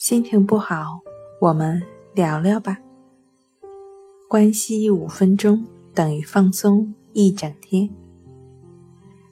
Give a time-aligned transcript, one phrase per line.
[0.00, 1.02] 心情不好，
[1.42, 1.82] 我们
[2.14, 2.78] 聊聊吧。
[4.30, 5.62] 关系五分钟
[5.94, 7.86] 等于放松一整天。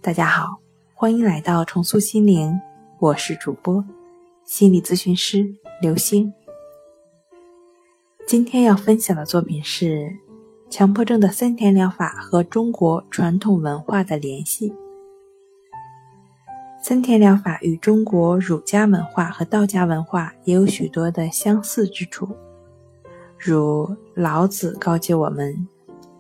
[0.03, 0.59] 大家好，
[0.93, 2.61] 欢迎来到重塑心灵，
[2.99, 3.83] 我是主播
[4.45, 6.31] 心理咨询师刘星。
[8.27, 10.15] 今天要分享的作品是
[10.69, 14.75] 强迫症的三田疗法和中国传统文化的联系。
[16.89, 22.35] 森田疗法与中国儒家文化和道家文化也有许多的相似之处，
[23.39, 25.69] 如老子告诫我们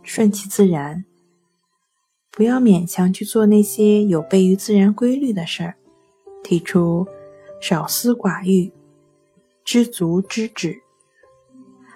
[0.02, 1.06] 顺其自然，
[2.30, 5.74] 不要勉强去做那些有悖于自然规律的事儿，
[6.44, 7.08] 提出
[7.62, 8.70] 少私寡欲、
[9.64, 10.82] 知足知止。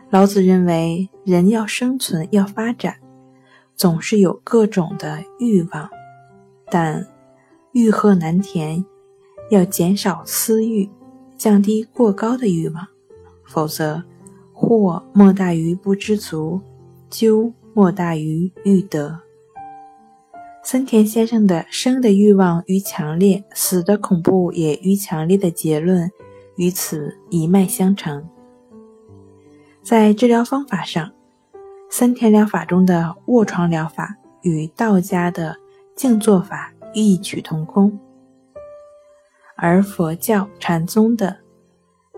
[0.09, 2.97] 老子认为人要生存要发展，
[3.77, 5.91] 总是有各种的欲望，
[6.71, 7.12] 但。
[7.73, 8.85] 欲壑难填，
[9.51, 10.89] 要减少私欲，
[11.37, 12.87] 降低过高的欲望，
[13.45, 14.05] 否则
[14.53, 16.61] 祸莫大于不知足，
[17.09, 19.21] 咎莫大于欲得。
[20.63, 26.11] 森田先生的生的欲望愈强烈，死的恐怖也愈强烈的结论
[26.57, 28.29] 与此一脉相承。
[29.83, 31.11] 在治疗方法上，
[31.91, 35.57] 森田疗法中的卧床疗法与道家的
[35.97, 36.73] 静坐法。
[36.95, 37.99] 异曲同工，
[39.57, 41.39] 而佛教禅宗的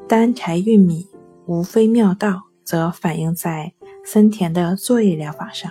[0.08, 1.08] 丹柴运米
[1.47, 3.72] 无非妙道，则反映在
[4.05, 5.70] 森田的作业疗法上。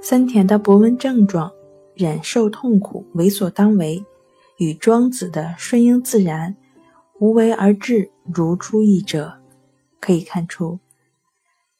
[0.00, 1.50] 森田的博文症状、
[1.94, 4.04] 忍受痛苦、为所当为，
[4.58, 6.54] 与庄子的顺应自然、
[7.18, 9.40] 无为而治如出一辙。
[9.98, 10.78] 可以看出，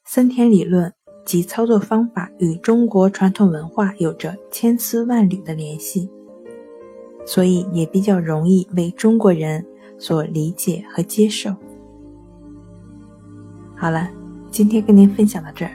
[0.07, 0.95] 森田理论。
[1.25, 6.09] 及操作方法与中国传统文化有着千丝万缕的联系，
[7.27, 9.65] 所以也比较容易为中国人
[9.99, 11.55] 所理解和接受。
[13.75, 14.11] 好了，
[14.51, 15.73] 今天跟您分享到这儿，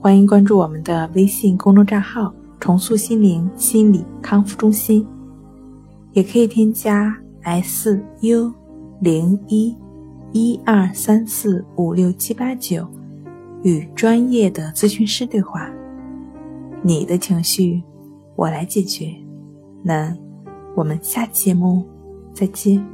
[0.00, 5.06] 欢迎关注我们的微信公众账号“重塑心灵心理康复中心”，
[6.12, 8.52] 也可以添加 “s u
[9.00, 9.76] 零一
[10.32, 12.86] 一二三四五六七八九”。
[13.64, 15.68] 与专业的咨询师对话，
[16.82, 17.82] 你的情绪
[18.36, 19.12] 我来解决。
[19.82, 20.16] 那
[20.76, 21.84] 我们下期节目
[22.32, 22.93] 再见。